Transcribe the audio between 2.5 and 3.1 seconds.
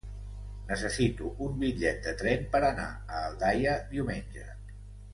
per anar